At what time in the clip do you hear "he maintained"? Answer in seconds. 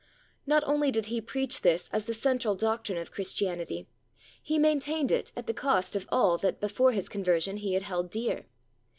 4.41-5.11